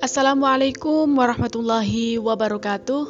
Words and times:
Assalamualaikum 0.00 1.12
warahmatullahi 1.12 2.16
wabarakatuh. 2.16 3.04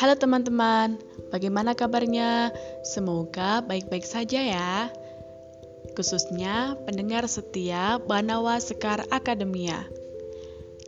Halo 0.00 0.14
teman-teman, 0.16 0.96
bagaimana 1.28 1.76
kabarnya? 1.76 2.48
Semoga 2.88 3.60
baik-baik 3.60 4.08
saja 4.08 4.40
ya. 4.40 4.88
Khususnya 5.92 6.80
pendengar 6.88 7.28
setia 7.28 8.00
Banawa 8.00 8.56
Sekar 8.64 9.04
Akademia. 9.12 9.84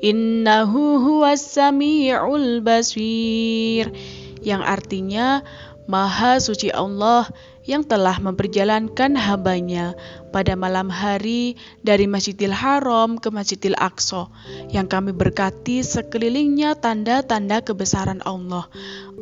Innahu 0.00 1.04
huwas 1.04 1.44
samiul 1.44 2.64
basir. 2.64 3.92
Yang 4.40 4.62
artinya 4.64 5.44
maha 5.84 6.40
suci 6.40 6.72
Allah 6.72 7.28
yang 7.66 7.82
telah 7.82 8.22
memperjalankan 8.22 9.18
hambanya 9.18 9.98
pada 10.36 10.52
malam 10.52 10.92
hari 10.92 11.56
dari 11.80 12.04
Masjidil 12.04 12.52
Haram 12.52 13.16
ke 13.16 13.32
Masjidil 13.32 13.72
Aqsa 13.72 14.28
yang 14.68 14.84
kami 14.84 15.16
berkati 15.16 15.80
sekelilingnya 15.80 16.76
tanda-tanda 16.76 17.64
kebesaran 17.64 18.20
Allah. 18.20 18.68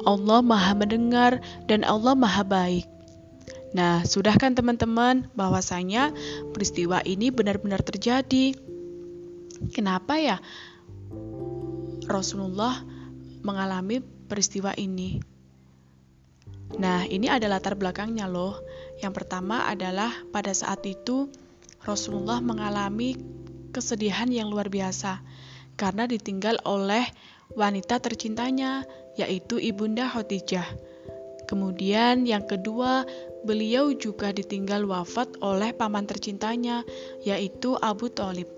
Allah 0.02 0.42
maha 0.42 0.74
mendengar 0.74 1.38
dan 1.70 1.86
Allah 1.86 2.18
maha 2.18 2.42
baik. 2.42 2.90
Nah, 3.78 4.02
sudah 4.02 4.34
kan 4.34 4.58
teman-teman 4.58 5.30
bahwasanya 5.38 6.10
peristiwa 6.50 6.98
ini 7.06 7.30
benar-benar 7.30 7.86
terjadi. 7.86 8.58
Kenapa 9.70 10.18
ya 10.18 10.42
Rasulullah 12.10 12.82
mengalami 13.46 14.02
peristiwa 14.02 14.74
ini? 14.74 15.22
Nah, 16.74 17.06
ini 17.06 17.30
adalah 17.30 17.62
latar 17.62 17.78
belakangnya 17.78 18.26
loh. 18.26 18.58
Yang 19.02 19.22
pertama 19.22 19.66
adalah 19.66 20.10
pada 20.30 20.54
saat 20.54 20.82
itu 20.86 21.30
Rasulullah 21.82 22.38
mengalami 22.40 23.18
kesedihan 23.74 24.30
yang 24.30 24.48
luar 24.48 24.70
biasa 24.70 25.20
karena 25.74 26.06
ditinggal 26.06 26.62
oleh 26.62 27.02
wanita 27.52 27.98
tercintanya 27.98 28.86
yaitu 29.18 29.58
Ibunda 29.58 30.06
Khadijah. 30.10 30.66
Kemudian 31.44 32.24
yang 32.24 32.48
kedua, 32.48 33.04
beliau 33.44 33.92
juga 33.92 34.32
ditinggal 34.32 34.88
wafat 34.88 35.36
oleh 35.44 35.76
paman 35.76 36.08
tercintanya 36.08 36.80
yaitu 37.20 37.76
Abu 37.84 38.08
Talib. 38.08 38.48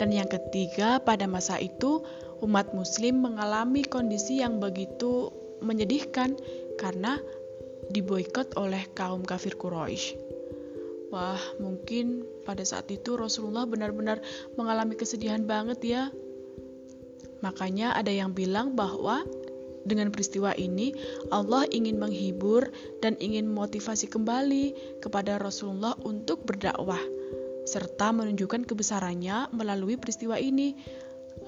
Dan 0.00 0.14
yang 0.16 0.30
ketiga, 0.32 0.96
pada 1.04 1.28
masa 1.28 1.60
itu 1.60 2.00
umat 2.40 2.72
muslim 2.72 3.20
mengalami 3.20 3.84
kondisi 3.84 4.40
yang 4.40 4.58
begitu 4.58 5.28
menyedihkan 5.62 6.34
karena 6.80 7.20
diboikot 7.92 8.56
oleh 8.56 8.88
kaum 8.96 9.22
kafir 9.22 9.54
Quraisy. 9.54 10.16
Wah, 11.12 11.40
mungkin 11.60 12.24
pada 12.48 12.64
saat 12.64 12.88
itu 12.88 13.20
Rasulullah 13.20 13.68
benar-benar 13.68 14.24
mengalami 14.56 14.96
kesedihan 14.96 15.44
banget 15.44 15.84
ya. 15.84 16.02
Makanya 17.44 17.92
ada 17.92 18.08
yang 18.08 18.32
bilang 18.32 18.72
bahwa 18.72 19.20
dengan 19.84 20.08
peristiwa 20.08 20.54
ini 20.56 20.94
Allah 21.28 21.68
ingin 21.68 22.00
menghibur 22.00 22.70
dan 23.04 23.18
ingin 23.20 23.50
motivasi 23.50 24.08
kembali 24.08 24.98
kepada 25.04 25.36
Rasulullah 25.36 25.92
untuk 26.06 26.48
berdakwah 26.48 27.02
serta 27.66 28.10
menunjukkan 28.10 28.66
kebesarannya 28.66 29.52
melalui 29.54 30.00
peristiwa 30.00 30.38
ini. 30.40 30.74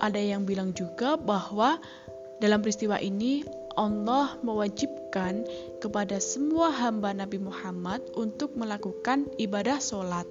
Ada 0.02 0.18
yang 0.18 0.42
bilang 0.42 0.74
juga 0.74 1.14
bahwa 1.14 1.78
dalam 2.42 2.60
peristiwa 2.60 2.98
ini 2.98 3.46
Allah 3.74 4.38
mewajibkan 4.42 5.46
kepada 5.82 6.18
semua 6.22 6.70
hamba 6.70 7.10
Nabi 7.14 7.42
Muhammad 7.42 8.02
untuk 8.14 8.54
melakukan 8.54 9.26
ibadah 9.38 9.78
sholat. 9.82 10.26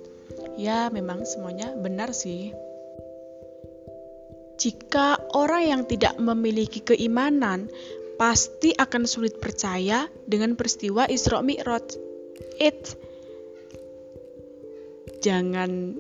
Ya, 0.55 0.87
memang 0.89 1.27
semuanya 1.27 1.75
benar 1.75 2.15
sih. 2.15 2.55
Jika 4.57 5.19
orang 5.35 5.63
yang 5.67 5.81
tidak 5.89 6.15
memiliki 6.21 6.79
keimanan, 6.79 7.67
pasti 8.15 8.71
akan 8.71 9.03
sulit 9.03 9.41
percaya 9.41 10.07
dengan 10.29 10.55
peristiwa 10.55 11.09
Isra 11.09 11.43
Mi'raj. 11.43 11.99
It 12.61 12.95
jangan 15.23 15.95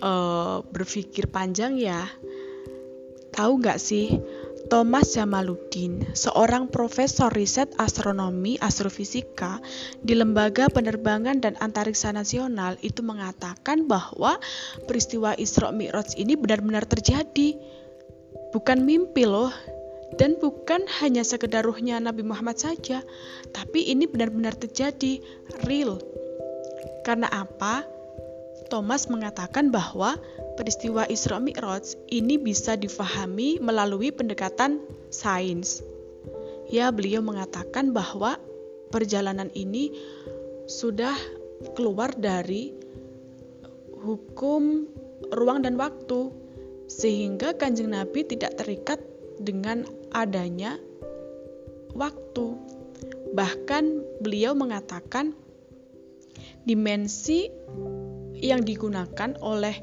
uh, 0.00 0.64
berpikir 0.64 1.28
panjang 1.28 1.76
ya. 1.76 2.08
Tahu 3.34 3.52
nggak 3.60 3.78
sih 3.78 4.16
Thomas 4.72 5.12
Jamaluddin, 5.12 6.16
seorang 6.16 6.72
profesor 6.72 7.28
riset 7.28 7.68
astronomi 7.76 8.56
astrofisika 8.56 9.60
di 10.00 10.16
Lembaga 10.16 10.72
Penerbangan 10.72 11.44
dan 11.44 11.54
Antariksa 11.60 12.08
Nasional 12.16 12.80
itu 12.80 13.04
mengatakan 13.04 13.84
bahwa 13.84 14.40
peristiwa 14.88 15.36
Isra 15.36 15.68
Mi'raj 15.68 16.16
ini 16.16 16.32
benar-benar 16.34 16.88
terjadi. 16.88 17.60
Bukan 18.56 18.86
mimpi 18.88 19.28
loh, 19.28 19.52
dan 20.16 20.38
bukan 20.38 20.86
hanya 21.02 21.26
sekedar 21.26 21.66
ruhnya 21.66 21.98
Nabi 21.98 22.22
Muhammad 22.22 22.56
saja, 22.56 23.02
tapi 23.50 23.90
ini 23.90 24.06
benar-benar 24.06 24.54
terjadi, 24.56 25.18
real. 25.66 25.98
Karena 27.02 27.28
apa? 27.28 27.84
Thomas 28.72 29.10
mengatakan 29.12 29.68
bahwa 29.68 30.16
peristiwa 30.54 31.06
Isra 31.10 31.42
Mi'raj 31.42 31.98
ini 32.10 32.38
bisa 32.38 32.78
difahami 32.78 33.58
melalui 33.58 34.14
pendekatan 34.14 34.82
sains. 35.10 35.82
Ya, 36.70 36.88
beliau 36.90 37.20
mengatakan 37.20 37.92
bahwa 37.92 38.40
perjalanan 38.88 39.52
ini 39.52 39.92
sudah 40.64 41.14
keluar 41.76 42.14
dari 42.16 42.72
hukum 44.00 44.88
ruang 45.32 45.64
dan 45.64 45.76
waktu 45.76 46.32
sehingga 46.88 47.56
Kanjeng 47.56 47.92
Nabi 47.92 48.24
tidak 48.24 48.60
terikat 48.60 49.00
dengan 49.40 49.84
adanya 50.14 50.80
waktu. 51.92 52.56
Bahkan 53.34 53.84
beliau 54.22 54.54
mengatakan 54.54 55.34
Dimensi 56.64 57.52
yang 58.40 58.64
digunakan 58.64 59.36
oleh 59.44 59.76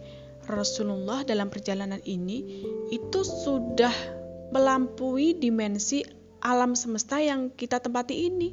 Rasulullah 0.51 1.23
dalam 1.23 1.47
perjalanan 1.47 2.03
ini 2.03 2.67
itu 2.91 3.23
sudah 3.23 3.93
melampaui 4.51 5.39
dimensi 5.39 6.03
alam 6.43 6.75
semesta 6.75 7.23
yang 7.23 7.49
kita 7.55 7.79
tempati 7.79 8.27
ini. 8.27 8.49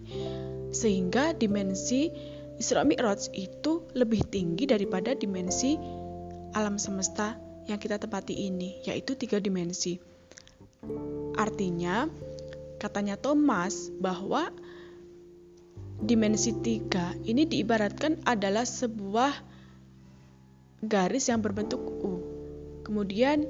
Sehingga 0.70 1.34
dimensi 1.34 2.12
Isra 2.58 2.86
Mi'raj 2.86 3.32
itu 3.34 3.86
lebih 3.94 4.26
tinggi 4.28 4.66
daripada 4.66 5.14
dimensi 5.14 5.74
alam 6.54 6.78
semesta 6.78 7.38
yang 7.68 7.76
kita 7.78 8.00
tempati 8.00 8.34
ini, 8.48 8.80
yaitu 8.82 9.14
tiga 9.14 9.38
dimensi. 9.38 10.00
Artinya, 11.38 12.10
katanya 12.82 13.14
Thomas 13.14 13.92
bahwa 13.98 14.50
dimensi 15.98 16.54
tiga 16.62 17.14
ini 17.26 17.46
diibaratkan 17.46 18.22
adalah 18.26 18.66
sebuah 18.66 19.34
garis 20.84 21.26
yang 21.30 21.42
berbentuk 21.42 21.80
U. 21.80 22.22
Kemudian 22.86 23.48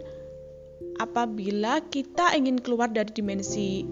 apabila 0.99 1.85
kita 1.89 2.35
ingin 2.35 2.59
keluar 2.59 2.91
dari 2.91 3.11
dimensi 3.13 3.85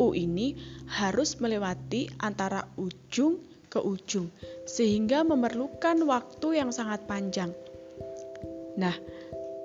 U 0.00 0.16
ini 0.16 0.56
harus 0.88 1.38
melewati 1.38 2.10
antara 2.20 2.66
ujung 2.80 3.40
ke 3.72 3.80
ujung 3.80 4.28
sehingga 4.68 5.24
memerlukan 5.24 6.04
waktu 6.04 6.60
yang 6.60 6.74
sangat 6.74 7.06
panjang. 7.08 7.54
Nah, 8.76 8.92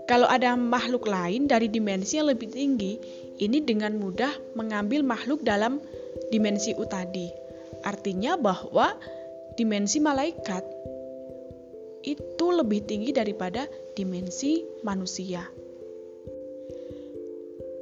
kalau 0.07 0.27
ada 0.27 0.55
makhluk 0.55 1.07
lain 1.07 1.51
dari 1.51 1.67
dimensi 1.67 2.15
yang 2.15 2.31
lebih 2.31 2.47
tinggi, 2.51 2.95
ini 3.43 3.59
dengan 3.59 3.99
mudah 3.99 4.31
mengambil 4.55 5.03
makhluk 5.03 5.43
dalam 5.43 5.83
dimensi 6.31 6.71
U 6.75 6.87
tadi. 6.87 7.27
Artinya 7.83 8.39
bahwa 8.39 8.95
dimensi 9.59 9.99
malaikat 9.99 10.63
itu 12.15 12.45
lebih 12.55 12.87
tinggi 12.87 13.11
daripada 13.11 13.67
dimensi 13.99 14.63
manusia. 14.87 15.43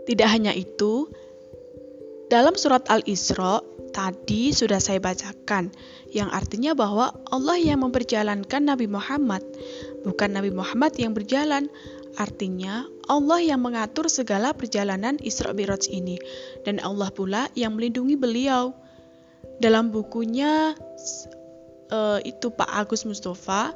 Tidak 0.05 0.29
hanya 0.29 0.53
itu, 0.53 1.09
dalam 2.29 2.57
surat 2.57 2.85
Al-Isra 2.89 3.61
tadi 3.93 4.53
sudah 4.53 4.77
saya 4.81 5.01
bacakan, 5.01 5.73
yang 6.13 6.29
artinya 6.29 6.77
bahwa 6.77 7.13
Allah 7.33 7.57
yang 7.57 7.81
memperjalankan 7.85 8.61
Nabi 8.65 8.85
Muhammad, 8.89 9.41
bukan 10.05 10.33
Nabi 10.33 10.53
Muhammad 10.53 10.93
yang 10.97 11.13
berjalan. 11.13 11.69
Artinya, 12.15 12.87
Allah 13.11 13.43
yang 13.43 13.59
mengatur 13.59 14.07
segala 14.07 14.55
perjalanan 14.55 15.19
Isra 15.19 15.51
Mi'raj 15.51 15.91
ini, 15.91 16.15
dan 16.63 16.79
Allah 16.79 17.11
pula 17.11 17.51
yang 17.59 17.75
melindungi 17.75 18.15
beliau. 18.15 18.71
Dalam 19.59 19.91
bukunya 19.91 20.71
uh, 21.91 22.19
itu 22.23 22.47
Pak 22.55 22.71
Agus 22.71 23.03
Mustafa, 23.03 23.75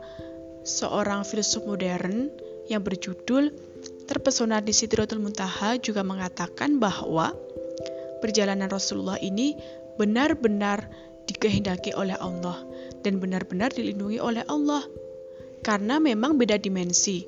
seorang 0.69 1.25
filsuf 1.25 1.65
modern 1.65 2.29
yang 2.69 2.85
berjudul 2.85 3.49
Terpesona 4.05 4.61
di 4.61 4.73
Sidratul 4.73 5.21
Muntaha 5.21 5.77
juga 5.77 6.01
mengatakan 6.01 6.77
bahwa 6.77 7.33
perjalanan 8.21 8.69
Rasulullah 8.69 9.17
ini 9.21 9.53
benar-benar 10.01 10.89
dikehendaki 11.29 11.93
oleh 11.93 12.17
Allah 12.17 12.57
dan 13.05 13.21
benar-benar 13.21 13.69
dilindungi 13.69 14.17
oleh 14.17 14.41
Allah. 14.49 14.81
Karena 15.61 16.01
memang 16.01 16.41
beda 16.41 16.57
dimensi 16.57 17.21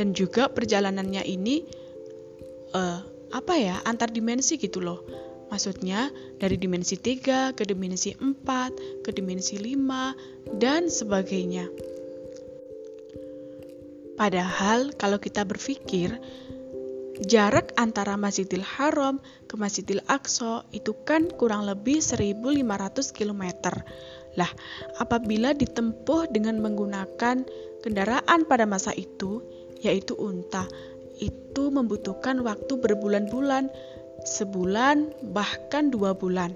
dan 0.00 0.16
juga 0.16 0.48
perjalanannya 0.48 1.20
ini 1.28 1.64
uh, 2.72 3.00
apa 3.36 3.54
ya 3.60 3.76
antar 3.84 4.08
dimensi 4.08 4.56
gitu 4.56 4.80
loh 4.80 5.04
Maksudnya 5.46 6.10
dari 6.42 6.58
dimensi 6.58 6.98
3 6.98 7.54
ke 7.54 7.62
dimensi 7.62 8.10
4 8.18 9.06
ke 9.06 9.10
dimensi 9.14 9.54
5 9.62 10.58
dan 10.58 10.90
sebagainya. 10.90 11.70
Padahal 14.16 14.96
kalau 14.96 15.20
kita 15.20 15.44
berpikir 15.44 16.16
jarak 17.24 17.72
antara 17.80 18.16
Masjidil 18.20 18.64
Haram 18.64 19.20
ke 19.48 19.56
Masjidil 19.56 20.04
Aqsa 20.08 20.64
itu 20.72 20.92
kan 21.08 21.28
kurang 21.32 21.64
lebih 21.64 22.00
1500 22.00 23.16
km. 23.16 23.42
Lah, 24.36 24.52
apabila 25.00 25.56
ditempuh 25.56 26.28
dengan 26.28 26.60
menggunakan 26.60 27.44
kendaraan 27.80 28.44
pada 28.44 28.68
masa 28.68 28.92
itu, 28.92 29.40
yaitu 29.80 30.12
unta, 30.16 30.68
itu 31.16 31.72
membutuhkan 31.72 32.44
waktu 32.44 32.76
berbulan-bulan 32.76 33.72
sebulan, 34.28 35.12
bahkan 35.32 35.88
dua 35.88 36.12
bulan. 36.12 36.52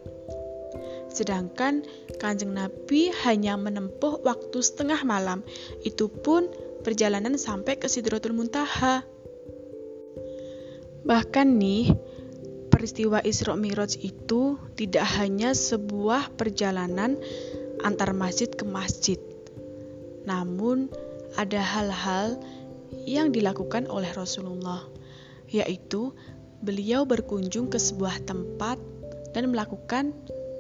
Sedangkan 1.11 1.83
Kanjeng 2.21 2.55
Nabi 2.55 3.11
hanya 3.27 3.57
menempuh 3.57 4.21
waktu 4.23 4.61
setengah 4.61 5.03
malam, 5.03 5.41
itu 5.83 6.07
pun 6.07 6.53
perjalanan 6.81 7.37
sampai 7.37 7.77
ke 7.77 7.87
Sidratul 7.87 8.37
Muntaha. 8.37 9.05
Bahkan 11.01 11.49
nih, 11.57 11.93
peristiwa 12.69 13.21
Isra 13.25 13.57
Miraj 13.57 14.01
itu 14.01 14.57
tidak 14.77 15.05
hanya 15.21 15.53
sebuah 15.53 16.33
perjalanan 16.37 17.17
antar 17.81 18.13
masjid 18.13 18.49
ke 18.49 18.65
masjid. 18.69 19.21
Namun 20.25 20.93
ada 21.37 21.61
hal-hal 21.61 22.41
yang 23.09 23.33
dilakukan 23.33 23.89
oleh 23.89 24.11
Rasulullah, 24.13 24.85
yaitu 25.49 26.13
beliau 26.61 27.09
berkunjung 27.09 27.73
ke 27.73 27.81
sebuah 27.81 28.25
tempat 28.29 28.77
dan 29.33 29.49
melakukan 29.49 30.13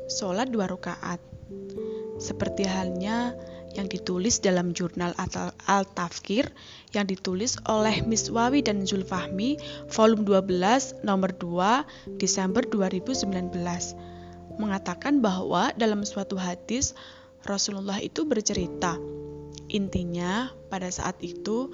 sholat 0.09 0.49
dua 0.49 0.71
rakaat. 0.71 1.21
Seperti 2.21 2.65
halnya 2.69 3.33
yang 3.79 3.87
ditulis 3.87 4.43
dalam 4.43 4.75
jurnal 4.75 5.15
Al-Tafkir 5.67 6.51
yang 6.91 7.07
ditulis 7.07 7.55
oleh 7.71 8.03
Miswawi 8.03 8.67
dan 8.67 8.83
Zulfahmi 8.83 9.61
volume 9.95 10.27
12 10.27 11.07
nomor 11.07 11.31
2 11.39 12.19
Desember 12.19 12.67
2019 12.67 13.31
mengatakan 14.59 15.23
bahwa 15.23 15.71
dalam 15.79 16.03
suatu 16.03 16.35
hadis 16.35 16.99
Rasulullah 17.47 18.03
itu 18.03 18.27
bercerita 18.27 18.99
intinya 19.71 20.51
pada 20.69 20.91
saat 20.91 21.17
itu 21.23 21.71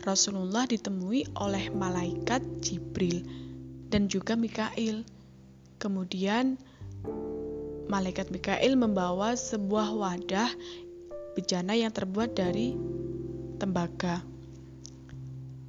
Rasulullah 0.00 0.64
ditemui 0.64 1.36
oleh 1.36 1.68
malaikat 1.76 2.40
Jibril 2.64 3.20
dan 3.92 4.08
juga 4.08 4.32
Mikail. 4.32 5.04
Kemudian 5.76 6.56
malaikat 7.90 8.32
Mikail 8.32 8.78
membawa 8.80 9.36
sebuah 9.36 9.92
wadah 9.92 10.48
bejana 11.34 11.76
yang 11.78 11.94
terbuat 11.94 12.34
dari 12.34 12.74
tembaga. 13.60 14.24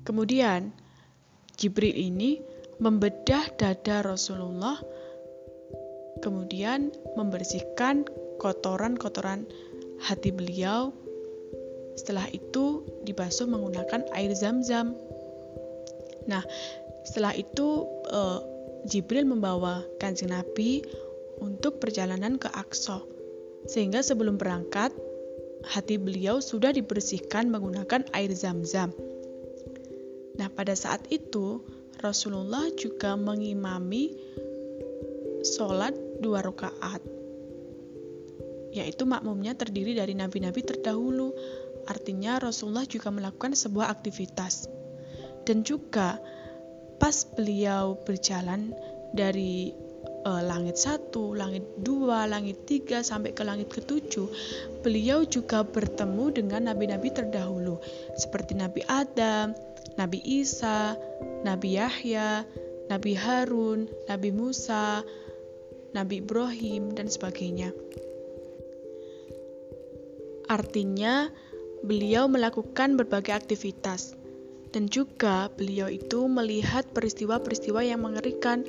Kemudian 0.01 0.74
Jibril 1.59 1.93
ini 1.93 2.41
membedah 2.81 3.53
dada 3.53 4.01
Rasulullah, 4.01 4.81
kemudian 6.25 6.89
membersihkan 7.13 8.09
kotoran-kotoran 8.41 9.45
hati 10.01 10.33
beliau. 10.33 10.89
Setelah 11.93 12.25
itu 12.33 12.81
dibasuh 13.05 13.45
menggunakan 13.45 14.09
air 14.17 14.33
zam-zam. 14.33 14.97
Nah, 16.25 16.41
setelah 17.05 17.38
itu 17.38 17.85
uh, 18.09 18.41
Jibril 18.89 19.29
membawa 19.29 19.85
Kanjeng 20.01 20.33
Nabi 20.33 20.81
untuk 21.38 21.77
perjalanan 21.77 22.41
ke 22.41 22.50
Aqsa. 22.50 23.05
Sehingga 23.69 24.01
sebelum 24.01 24.41
berangkat, 24.41 24.89
hati 25.65 26.01
beliau 26.01 26.41
sudah 26.41 26.73
dibersihkan 26.73 27.49
menggunakan 27.49 28.05
air 28.15 28.31
zam-zam. 28.33 28.93
Nah, 30.39 30.49
pada 30.49 30.73
saat 30.73 31.05
itu 31.13 31.61
Rasulullah 32.01 32.65
juga 32.73 33.13
mengimami 33.13 34.17
sholat 35.45 35.93
dua 36.21 36.41
rakaat, 36.41 37.01
yaitu 38.73 39.03
makmumnya 39.05 39.53
terdiri 39.53 39.93
dari 39.93 40.17
nabi-nabi 40.17 40.65
terdahulu. 40.65 41.33
Artinya 41.85 42.37
Rasulullah 42.37 42.85
juga 42.85 43.09
melakukan 43.09 43.57
sebuah 43.57 43.89
aktivitas. 43.89 44.69
Dan 45.41 45.65
juga 45.65 46.21
pas 47.01 47.25
beliau 47.33 47.97
berjalan 48.05 48.77
dari 49.17 49.73
uh, 50.25 50.41
langit 50.45 50.77
satu, 50.77 51.33
langit 51.33 51.65
dua, 51.81 52.29
langit 52.29 52.65
tiga 52.69 53.01
sampai 53.01 53.33
ke 53.33 53.41
langit 53.41 53.69
ketujuh, 53.69 54.27
beliau 54.85 55.25
juga 55.25 55.65
bertemu 55.65 56.25
dengan 56.33 56.71
nabi-nabi 56.71 57.09
terdahulu 57.13 57.81
seperti 58.17 58.57
Nabi 58.57 58.81
Adam, 58.87 59.53
Nabi 59.97 60.19
Isa, 60.23 60.95
Nabi 61.43 61.77
Yahya, 61.77 62.45
Nabi 62.87 63.13
Harun, 63.15 63.87
Nabi 64.07 64.29
Musa, 64.35 65.01
Nabi 65.91 66.23
Ibrahim 66.23 66.95
dan 66.95 67.11
sebagainya. 67.11 67.71
Artinya, 70.51 71.31
beliau 71.81 72.27
melakukan 72.27 72.99
berbagai 72.99 73.31
aktivitas 73.31 74.19
dan 74.71 74.87
juga 74.87 75.51
beliau 75.55 75.91
itu 75.91 76.27
melihat 76.31 76.87
peristiwa-peristiwa 76.95 77.83
yang 77.83 78.03
mengerikan 78.03 78.63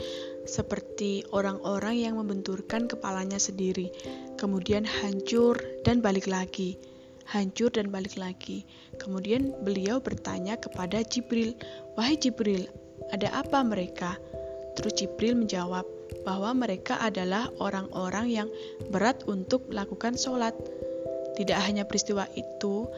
seperti 0.44 1.22
orang-orang 1.30 2.02
yang 2.02 2.14
membenturkan 2.18 2.90
kepalanya 2.90 3.38
sendiri, 3.38 3.90
kemudian 4.36 4.82
hancur 4.82 5.58
dan 5.86 6.02
balik 6.02 6.26
lagi. 6.26 6.78
hancur 7.22 7.70
dan 7.70 7.88
balik 7.88 8.18
lagi. 8.18 8.66
Kemudian 8.98 9.54
beliau 9.62 10.02
bertanya 10.02 10.58
kepada 10.58 11.00
Jibril, 11.06 11.54
"Wahai 11.94 12.18
Jibril, 12.18 12.66
ada 13.14 13.30
apa 13.32 13.62
mereka?" 13.62 14.18
Terus 14.74 14.98
Jibril 14.98 15.38
menjawab 15.38 15.86
bahwa 16.26 16.50
mereka 16.52 16.98
adalah 17.00 17.48
orang-orang 17.62 18.26
yang 18.28 18.48
berat 18.90 19.22
untuk 19.30 19.70
melakukan 19.70 20.18
sholat. 20.18 20.52
Tidak 21.38 21.56
hanya 21.56 21.88
peristiwa 21.88 22.28
itu, 22.36 22.90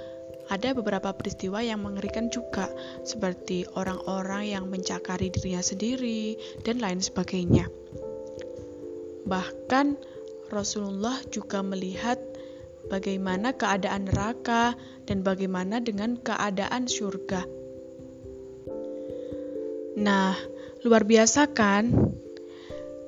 ada 0.53 0.77
beberapa 0.77 1.13
peristiwa 1.17 1.65
yang 1.65 1.81
mengerikan 1.81 2.29
juga, 2.29 2.69
seperti 3.07 3.65
orang-orang 3.77 4.53
yang 4.53 4.65
mencakari 4.69 5.33
dirinya 5.33 5.65
sendiri 5.65 6.37
dan 6.65 6.81
lain 6.85 7.01
sebagainya. 7.01 7.69
Bahkan 9.25 9.97
Rasulullah 10.53 11.17
juga 11.33 11.65
melihat 11.65 12.21
bagaimana 12.93 13.57
keadaan 13.57 14.13
neraka 14.13 14.77
dan 15.09 15.25
bagaimana 15.25 15.81
dengan 15.81 16.21
keadaan 16.21 16.85
surga. 16.85 17.49
Nah, 19.95 20.37
luar 20.85 21.09
biasa 21.09 21.55
kan? 21.57 22.13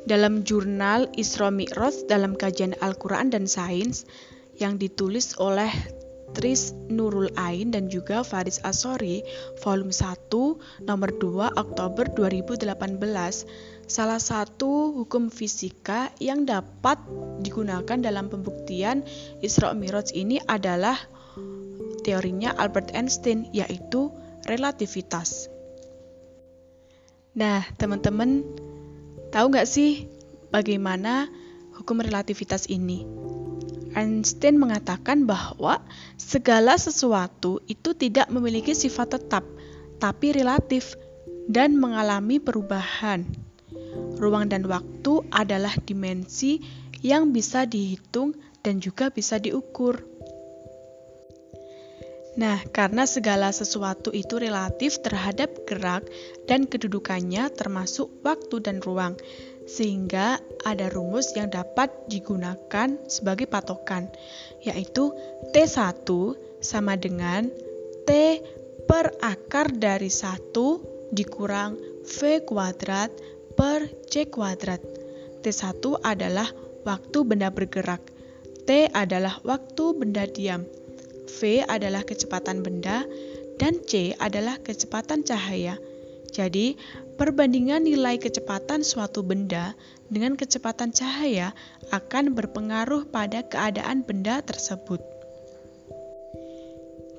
Dalam 0.06 0.46
jurnal 0.46 1.10
Isra 1.18 1.50
Mi'raj 1.50 2.06
dalam 2.06 2.38
kajian 2.38 2.78
Al-Quran 2.78 3.34
dan 3.34 3.50
Sains 3.50 4.06
yang 4.54 4.78
ditulis 4.78 5.34
oleh 5.42 5.68
Tris 6.34 6.74
Nurul 6.90 7.30
Ain 7.38 7.70
dan 7.70 7.86
juga 7.86 8.26
Faris 8.26 8.58
Asori, 8.66 9.22
volume 9.62 9.94
1, 9.94 10.32
nomor 10.82 11.10
2, 11.22 11.54
Oktober 11.54 12.10
2018, 12.10 12.66
salah 13.86 14.18
satu 14.18 14.90
hukum 14.96 15.30
fisika 15.30 16.10
yang 16.18 16.42
dapat 16.42 16.98
digunakan 17.44 17.98
dalam 18.02 18.26
pembuktian 18.26 19.06
Isra 19.44 19.70
Mi'raj 19.76 20.10
ini 20.16 20.42
adalah 20.50 20.98
teorinya 22.02 22.54
Albert 22.58 22.94
Einstein, 22.94 23.50
yaitu 23.54 24.10
relativitas. 24.46 25.50
Nah, 27.36 27.66
teman-teman, 27.76 28.46
tahu 29.28 29.52
nggak 29.52 29.68
sih 29.68 30.08
bagaimana 30.48 31.28
hukum 31.76 32.00
relativitas 32.00 32.70
ini? 32.72 33.04
Einstein 33.96 34.60
mengatakan 34.60 35.24
bahwa 35.24 35.80
segala 36.20 36.76
sesuatu 36.76 37.64
itu 37.64 37.96
tidak 37.96 38.28
memiliki 38.28 38.76
sifat 38.76 39.16
tetap, 39.16 39.42
tapi 39.96 40.36
relatif 40.36 41.00
dan 41.48 41.80
mengalami 41.80 42.36
perubahan. 42.36 43.24
Ruang 44.20 44.52
dan 44.52 44.68
waktu 44.68 45.24
adalah 45.32 45.72
dimensi 45.88 46.60
yang 47.00 47.32
bisa 47.32 47.64
dihitung 47.64 48.36
dan 48.60 48.84
juga 48.84 49.08
bisa 49.08 49.40
diukur. 49.40 50.04
Nah, 52.36 52.60
karena 52.68 53.08
segala 53.08 53.48
sesuatu 53.48 54.12
itu 54.12 54.36
relatif 54.36 55.00
terhadap 55.00 55.64
gerak 55.64 56.04
dan 56.44 56.68
kedudukannya 56.68 57.48
termasuk 57.56 58.12
waktu 58.20 58.60
dan 58.60 58.84
ruang, 58.84 59.16
sehingga 59.66 60.38
ada 60.62 60.86
rumus 60.88 61.34
yang 61.34 61.50
dapat 61.50 61.90
digunakan 62.06 62.94
sebagai 63.10 63.50
patokan, 63.50 64.08
yaitu 64.62 65.10
T1 65.50 66.06
sama 66.62 66.94
dengan 66.94 67.50
T 68.06 68.10
per 68.86 69.10
akar 69.18 69.74
dari 69.74 70.08
1 70.08 70.54
dikurang 71.10 71.74
V 72.06 72.46
kuadrat 72.46 73.10
per 73.58 73.90
C 74.06 74.30
kuadrat. 74.30 74.78
T1 75.42 75.82
adalah 76.02 76.46
waktu 76.86 77.18
benda 77.26 77.50
bergerak, 77.50 78.02
T 78.66 78.90
adalah 78.94 79.42
waktu 79.42 79.84
benda 79.98 80.26
diam, 80.26 80.66
V 81.26 81.62
adalah 81.66 82.06
kecepatan 82.06 82.62
benda, 82.62 83.02
dan 83.58 83.82
C 83.82 84.14
adalah 84.18 84.58
kecepatan 84.62 85.26
cahaya. 85.26 85.78
Jadi, 86.30 86.78
perbandingan 87.16 87.86
nilai 87.86 88.18
kecepatan 88.20 88.82
suatu 88.82 89.22
benda 89.22 89.74
dengan 90.10 90.38
kecepatan 90.38 90.94
cahaya 90.94 91.54
akan 91.90 92.34
berpengaruh 92.34 93.10
pada 93.10 93.42
keadaan 93.46 94.06
benda 94.06 94.42
tersebut. 94.42 95.02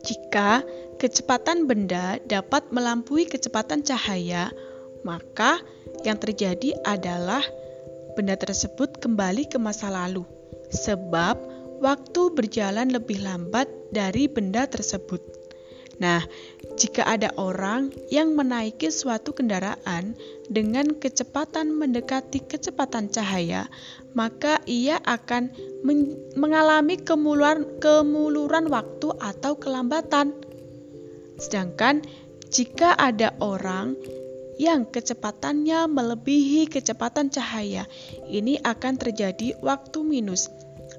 Jika 0.07 0.63
kecepatan 1.01 1.67
benda 1.67 2.15
dapat 2.23 2.71
melampaui 2.71 3.27
kecepatan 3.27 3.83
cahaya, 3.83 4.49
maka 5.03 5.59
yang 6.07 6.15
terjadi 6.15 6.79
adalah 6.87 7.43
benda 8.15 8.33
tersebut 8.39 8.97
kembali 8.97 9.45
ke 9.51 9.59
masa 9.59 9.91
lalu, 9.91 10.23
sebab 10.73 11.37
waktu 11.83 12.21
berjalan 12.33 12.89
lebih 12.89 13.21
lambat 13.21 13.69
dari 13.93 14.25
benda 14.25 14.65
tersebut. 14.65 15.36
Nah, 15.97 16.21
jika 16.77 17.09
ada 17.09 17.33
orang 17.41 17.89
yang 18.13 18.37
menaiki 18.37 18.93
suatu 18.93 19.33
kendaraan 19.33 20.13
dengan 20.45 20.93
kecepatan 20.93 21.73
mendekati 21.73 22.45
kecepatan 22.45 23.09
cahaya, 23.09 23.65
maka 24.13 24.61
ia 24.69 25.01
akan 25.01 25.49
men 25.81 26.13
mengalami 26.37 27.01
kemuluran, 27.01 27.81
kemuluran 27.81 28.69
waktu 28.69 29.09
atau 29.17 29.57
kelambatan. 29.57 30.37
Sedangkan 31.41 32.05
jika 32.53 32.93
ada 32.93 33.33
orang 33.41 33.97
yang 34.57 34.89
kecepatannya 34.89 35.85
melebihi 35.89 36.69
kecepatan 36.69 37.29
cahaya, 37.29 37.89
ini 38.29 38.57
akan 38.61 38.97
terjadi 38.97 39.57
waktu 39.61 40.01
minus. 40.01 40.49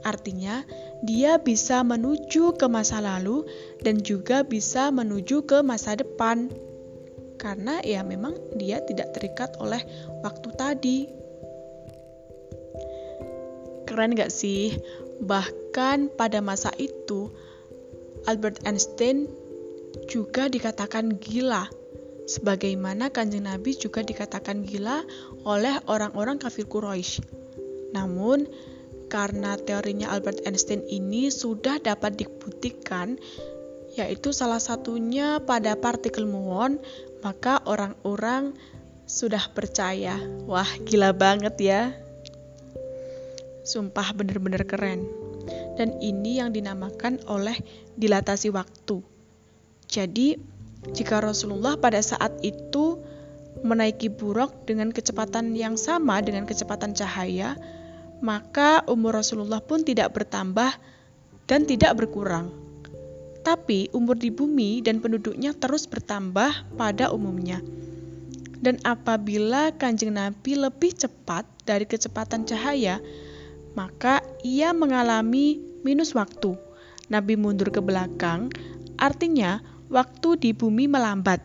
Artinya, 0.07 0.63
dia 1.03 1.39
bisa 1.39 1.83
menuju 1.83 2.55
ke 2.59 2.67
masa 2.71 3.03
lalu 3.03 3.47
dan 3.83 4.03
juga 4.03 4.47
bisa 4.47 4.91
menuju 4.95 5.47
ke 5.47 5.63
masa 5.63 5.99
depan. 5.99 6.51
Karena 7.39 7.79
ya 7.87 8.03
memang 8.03 8.35
dia 8.59 8.83
tidak 8.83 9.15
terikat 9.15 9.55
oleh 9.63 9.83
waktu 10.27 10.49
tadi. 10.59 10.99
Keren 13.87 14.19
gak 14.19 14.35
sih? 14.35 14.75
Bahkan 15.23 16.15
pada 16.15 16.39
masa 16.43 16.71
itu, 16.79 17.31
Albert 18.27 18.63
Einstein 18.67 19.27
juga 20.11 20.51
dikatakan 20.51 21.17
gila. 21.19 21.71
Sebagaimana 22.29 23.09
kanjeng 23.09 23.49
Nabi 23.49 23.73
juga 23.73 24.05
dikatakan 24.05 24.61
gila 24.61 25.01
oleh 25.49 25.81
orang-orang 25.89 26.37
kafir 26.37 26.69
Quraisy. 26.69 27.25
Namun, 27.97 28.45
karena 29.09 29.57
teorinya 29.57 30.13
Albert 30.13 30.45
Einstein 30.45 30.85
ini 30.87 31.33
sudah 31.33 31.81
dapat 31.81 32.21
dibuktikan 32.21 33.17
yaitu 33.99 34.31
salah 34.31 34.63
satunya 34.63 35.43
pada 35.43 35.75
partikel 35.75 36.23
muon, 36.23 36.79
maka 37.19 37.59
orang-orang 37.67 38.55
sudah 39.11 39.51
percaya. 39.51 40.15
Wah, 40.47 40.69
gila 40.87 41.11
banget 41.11 41.57
ya. 41.59 41.83
Sumpah 43.67 44.15
bener-bener 44.15 44.63
keren. 44.69 45.03
Dan 45.75 45.99
ini 45.99 46.39
yang 46.39 46.55
dinamakan 46.55 47.19
oleh 47.27 47.59
dilatasi 47.99 48.55
waktu. 48.55 49.03
Jadi, 49.91 50.39
jika 50.95 51.19
Rasulullah 51.19 51.75
pada 51.81 51.99
saat 51.99 52.39
itu 52.47 53.03
menaiki 53.67 54.15
buruk 54.15 54.69
dengan 54.69 54.95
kecepatan 54.95 55.59
yang 55.59 55.75
sama 55.75 56.23
dengan 56.23 56.47
kecepatan 56.47 56.95
cahaya, 56.95 57.59
maka 58.19 58.83
umur 58.91 59.19
Rasulullah 59.23 59.63
pun 59.63 59.87
tidak 59.87 60.15
bertambah 60.15 60.75
dan 61.49 61.65
tidak 61.65 61.97
berkurang. 61.97 62.51
Tapi 63.47 63.89
umur 63.97 64.19
di 64.19 64.29
bumi 64.29 64.85
dan 64.85 65.01
penduduknya 65.01 65.57
terus 65.57 65.89
bertambah 65.89 66.77
pada 66.77 67.09
umumnya. 67.15 67.63
Dan 68.59 68.83
apabila 68.83 69.71
kanjeng 69.79 70.19
Nabi 70.19 70.59
lebih 70.59 70.91
cepat 70.93 71.47
dari 71.63 71.87
kecepatan 71.87 72.43
cahaya, 72.43 72.99
maka 73.79 74.19
ia 74.43 74.75
mengalami 74.75 75.63
minus 75.87 76.13
waktu. 76.13 76.59
Nabi 77.09 77.39
mundur 77.39 77.71
ke 77.71 77.79
belakang, 77.79 78.51
artinya 78.99 79.63
waktu 79.89 80.37
di 80.37 80.51
bumi 80.53 80.91
melambat. 80.91 81.41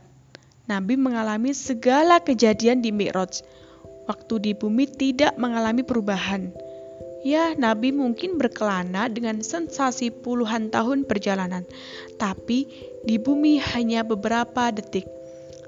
Nabi 0.66 0.98
mengalami 0.98 1.54
segala 1.54 2.20
kejadian 2.20 2.82
di 2.82 2.90
Mi'raj. 2.90 3.46
Waktu 4.10 4.34
di 4.44 4.52
bumi 4.58 4.90
tidak 4.90 5.38
mengalami 5.40 5.86
perubahan. 5.86 6.52
Ya, 7.24 7.56
Nabi 7.56 7.96
mungkin 7.96 8.36
berkelana 8.36 9.08
dengan 9.08 9.40
sensasi 9.40 10.12
puluhan 10.12 10.68
tahun 10.68 11.08
perjalanan, 11.08 11.64
tapi 12.20 12.68
di 13.08 13.16
bumi 13.16 13.64
hanya 13.64 14.04
beberapa 14.04 14.76
detik. 14.76 15.08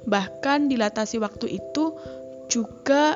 Bahkan 0.03 0.67
dilatasi 0.67 1.15
waktu 1.23 1.55
itu 1.63 1.95
juga 2.51 3.15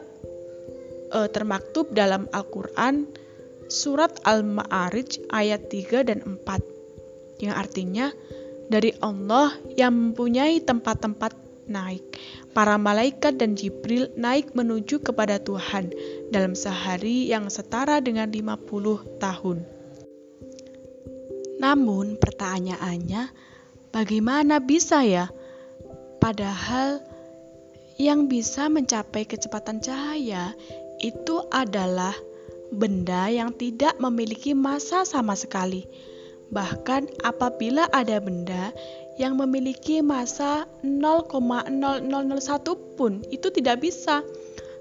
e, 1.12 1.28
termaktub 1.36 1.92
dalam 1.92 2.32
Al-Quran 2.32 3.12
surat 3.68 4.18
Al-Ma'arij 4.24 5.30
ayat 5.30 5.68
3 5.70 6.08
dan 6.10 6.24
4 6.24 7.44
yang 7.44 7.56
artinya 7.60 8.10
dari 8.70 8.94
Allah 9.04 9.52
yang 9.76 9.94
mempunyai 9.94 10.64
tempat-tempat 10.64 11.49
naik. 11.70 12.02
Para 12.52 12.76
malaikat 12.76 13.38
dan 13.38 13.54
Jibril 13.54 14.10
naik 14.18 14.58
menuju 14.58 15.06
kepada 15.06 15.38
Tuhan 15.38 15.94
dalam 16.34 16.58
sehari 16.58 17.30
yang 17.30 17.48
setara 17.48 18.02
dengan 18.02 18.28
50 18.34 19.22
tahun. 19.22 19.64
Namun 21.62 22.18
pertanyaannya, 22.18 23.30
bagaimana 23.94 24.58
bisa 24.58 25.06
ya? 25.06 25.30
Padahal 26.20 27.00
yang 28.00 28.32
bisa 28.32 28.72
mencapai 28.72 29.28
kecepatan 29.28 29.84
cahaya 29.84 30.56
itu 31.00 31.44
adalah 31.52 32.16
benda 32.72 33.28
yang 33.28 33.52
tidak 33.56 33.98
memiliki 34.00 34.56
massa 34.56 35.04
sama 35.04 35.36
sekali. 35.36 35.84
Bahkan 36.50 37.22
apabila 37.22 37.86
ada 37.94 38.18
benda 38.18 38.74
yang 39.22 39.38
memiliki 39.38 40.02
massa 40.02 40.66
0,0001 40.82 41.78
pun 42.98 43.22
itu 43.30 43.48
tidak 43.54 43.86
bisa. 43.86 44.26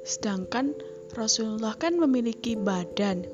Sedangkan 0.06 0.72
Rasulullah 1.12 1.76
kan 1.76 1.98
memiliki 1.98 2.56
badan 2.56 3.26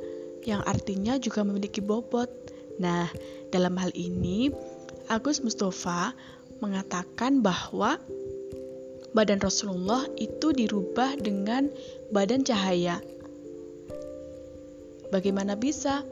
yang 0.42 0.64
artinya 0.66 1.20
juga 1.20 1.46
memiliki 1.46 1.78
bobot. 1.78 2.32
Nah, 2.80 3.06
dalam 3.54 3.78
hal 3.78 3.94
ini 3.94 4.50
Agus 5.06 5.44
Mustafa 5.44 6.16
mengatakan 6.58 7.44
bahwa 7.44 8.00
badan 9.14 9.38
Rasulullah 9.38 10.08
itu 10.18 10.50
dirubah 10.50 11.20
dengan 11.20 11.70
badan 12.10 12.42
cahaya. 12.42 12.98
Bagaimana 15.12 15.54
bisa? 15.54 16.02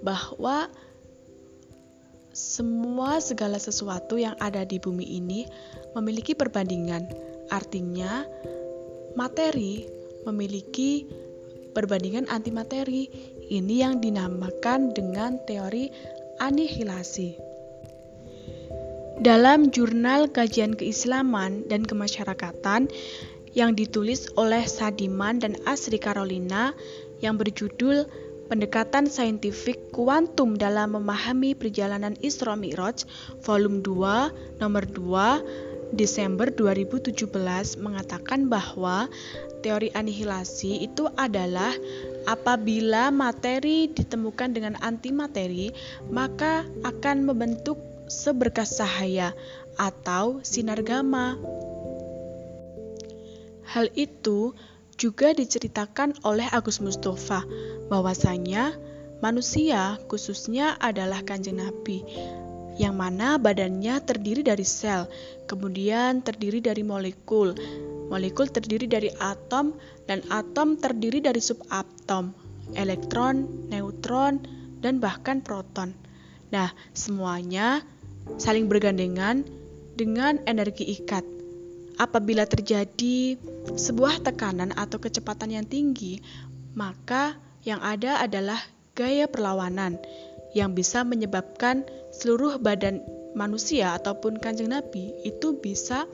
Bahwa 0.00 0.68
semua 2.30 3.18
segala 3.18 3.58
sesuatu 3.58 4.16
yang 4.16 4.38
ada 4.38 4.62
di 4.62 4.78
bumi 4.78 5.04
ini 5.04 5.44
memiliki 5.98 6.32
perbandingan. 6.32 7.10
Artinya, 7.50 8.22
materi 9.18 9.84
memiliki 10.24 11.04
perbandingan 11.74 12.30
antimateri. 12.30 13.10
Ini 13.50 13.74
yang 13.82 13.98
dinamakan 13.98 14.94
dengan 14.94 15.42
teori 15.42 15.90
anihilasi. 16.38 17.50
Dalam 19.20 19.68
jurnal 19.68 20.32
kajian 20.32 20.78
keislaman 20.78 21.68
dan 21.68 21.84
kemasyarakatan 21.84 22.88
yang 23.52 23.74
ditulis 23.74 24.30
oleh 24.38 24.64
Sadiman 24.64 25.42
dan 25.42 25.58
Asri 25.66 25.98
Carolina 25.98 26.72
yang 27.20 27.36
berjudul 27.36 28.06
Pendekatan 28.50 29.06
Saintifik 29.06 29.94
Kuantum 29.94 30.58
dalam 30.58 30.98
Memahami 30.98 31.54
Perjalanan 31.54 32.18
Isra 32.18 32.58
Mi'raj, 32.58 33.06
volume 33.46 33.78
2, 33.78 34.58
nomor 34.58 34.90
2, 34.90 35.94
Desember 35.94 36.50
2017 36.50 37.30
mengatakan 37.78 38.50
bahwa 38.50 39.06
teori 39.62 39.94
anihilasi 39.94 40.82
itu 40.82 41.06
adalah 41.14 41.70
apabila 42.26 43.14
materi 43.14 43.86
ditemukan 43.86 44.50
dengan 44.50 44.74
antimateri, 44.82 45.70
maka 46.10 46.66
akan 46.82 47.30
membentuk 47.30 47.78
seberkas 48.10 48.82
cahaya 48.82 49.30
atau 49.78 50.42
sinar 50.42 50.82
gamma. 50.82 51.38
Hal 53.70 53.86
itu 53.94 54.58
juga 55.00 55.32
diceritakan 55.32 56.20
oleh 56.28 56.44
Agus 56.52 56.84
Mustafa 56.84 57.40
bahwasanya 57.88 58.76
manusia 59.24 59.96
khususnya 60.12 60.76
adalah 60.76 61.24
kanjeng 61.24 61.56
Nabi 61.56 62.04
yang 62.76 62.96
mana 62.96 63.36
badannya 63.36 64.00
terdiri 64.04 64.40
dari 64.40 64.64
sel, 64.64 65.04
kemudian 65.44 66.24
terdiri 66.24 66.64
dari 66.64 66.80
molekul. 66.80 67.52
Molekul 68.08 68.48
terdiri 68.48 68.88
dari 68.88 69.12
atom 69.20 69.76
dan 70.08 70.24
atom 70.32 70.80
terdiri 70.80 71.20
dari 71.20 71.44
subatom, 71.44 72.32
elektron, 72.72 73.68
neutron, 73.68 74.40
dan 74.80 74.96
bahkan 74.96 75.44
proton. 75.44 75.92
Nah, 76.50 76.72
semuanya 76.96 77.84
saling 78.40 78.66
bergandengan 78.66 79.44
dengan 79.94 80.40
energi 80.48 80.88
ikat. 80.88 81.39
Apabila 82.00 82.48
terjadi 82.48 83.36
sebuah 83.76 84.24
tekanan 84.24 84.72
atau 84.72 84.96
kecepatan 84.96 85.52
yang 85.52 85.68
tinggi, 85.68 86.24
maka 86.72 87.36
yang 87.60 87.84
ada 87.84 88.24
adalah 88.24 88.56
gaya 88.96 89.28
perlawanan 89.28 90.00
yang 90.56 90.72
bisa 90.72 91.04
menyebabkan 91.04 91.84
seluruh 92.16 92.56
badan 92.56 93.04
manusia 93.36 93.94
ataupun 93.94 94.40
kanjeng 94.40 94.72
Nabi 94.72 95.12
itu 95.22 95.60
bisa 95.60 96.08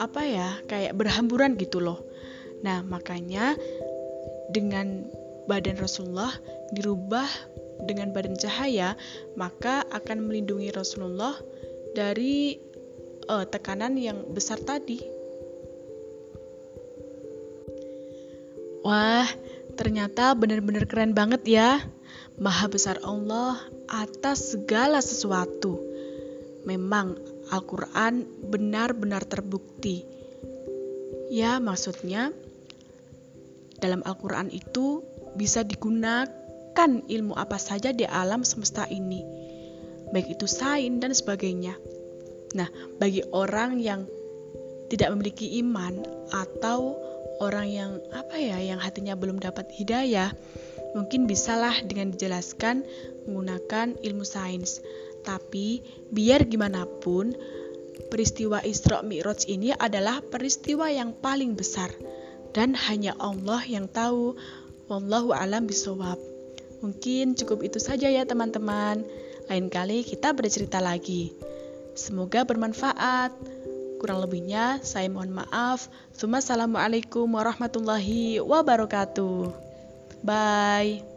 apa 0.00 0.24
ya 0.24 0.48
kayak 0.66 0.96
berhamburan 0.96 1.54
gitu 1.60 1.78
loh. 1.78 2.00
Nah 2.64 2.80
makanya 2.82 3.54
dengan 4.50 5.06
badan 5.46 5.78
Rasulullah 5.78 6.32
dirubah 6.72 7.28
dengan 7.84 8.14
badan 8.14 8.38
cahaya, 8.38 8.94
maka 9.34 9.82
akan 9.90 10.30
melindungi 10.30 10.70
Rasulullah 10.70 11.34
dari 11.92 12.56
uh, 13.28 13.46
tekanan 13.46 13.98
yang 13.98 14.22
besar 14.30 14.58
tadi. 14.62 15.02
Wah, 18.82 19.26
ternyata 19.78 20.34
benar-benar 20.34 20.90
keren 20.90 21.14
banget 21.14 21.42
ya. 21.46 21.78
Maha 22.40 22.66
besar 22.66 22.98
Allah 23.06 23.60
atas 23.86 24.58
segala 24.58 24.98
sesuatu. 24.98 25.78
Memang 26.66 27.14
Al-Quran 27.52 28.26
benar-benar 28.50 29.22
terbukti. 29.26 30.02
Ya, 31.30 31.62
maksudnya 31.62 32.34
dalam 33.78 34.02
Al-Quran 34.06 34.50
itu 34.50 35.02
bisa 35.38 35.62
digunakan 35.66 36.90
ilmu 37.08 37.34
apa 37.34 37.58
saja 37.58 37.90
di 37.90 38.06
alam 38.06 38.46
semesta 38.46 38.86
ini, 38.86 39.24
baik 40.12 40.38
itu 40.38 40.46
sains 40.46 41.00
dan 41.00 41.12
sebagainya. 41.16 41.74
Nah, 42.52 42.68
bagi 43.00 43.24
orang 43.32 43.80
yang 43.80 44.04
tidak 44.92 45.08
memiliki 45.16 45.60
iman 45.64 46.04
atau 46.28 46.96
orang 47.40 47.66
yang 47.68 47.90
apa 48.12 48.36
ya, 48.36 48.60
yang 48.60 48.78
hatinya 48.78 49.16
belum 49.16 49.40
dapat 49.40 49.72
hidayah, 49.72 50.30
mungkin 50.92 51.24
bisalah 51.24 51.80
dengan 51.84 52.12
dijelaskan 52.12 52.84
menggunakan 53.24 53.96
ilmu 54.04 54.24
sains. 54.26 54.84
Tapi 55.22 55.80
biar 56.12 56.44
gimana 56.44 56.84
pun, 56.84 57.32
peristiwa 58.12 58.60
Isra 58.60 59.00
Mi'raj 59.00 59.48
ini 59.48 59.72
adalah 59.72 60.20
peristiwa 60.20 60.90
yang 60.92 61.16
paling 61.16 61.56
besar 61.56 61.88
dan 62.52 62.76
hanya 62.76 63.16
Allah 63.16 63.64
yang 63.64 63.88
tahu. 63.88 64.36
Wallahu 64.92 65.32
alam 65.32 65.64
bisawab. 65.64 66.20
Mungkin 66.82 67.38
cukup 67.38 67.62
itu 67.64 67.78
saja 67.78 68.10
ya 68.10 68.26
teman-teman. 68.26 69.06
Lain 69.48 69.66
kali 69.70 70.02
kita 70.04 70.34
bercerita 70.34 70.82
lagi. 70.82 71.32
Semoga 71.92 72.44
bermanfaat. 72.48 73.32
Kurang 74.02 74.18
lebihnya 74.24 74.82
saya 74.82 75.06
mohon 75.06 75.30
maaf. 75.30 75.86
Assalamualaikum 76.10 77.28
warahmatullahi 77.30 78.42
wabarakatuh. 78.42 79.54
Bye. 80.26 81.11